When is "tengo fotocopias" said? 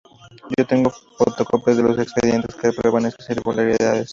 0.65-1.77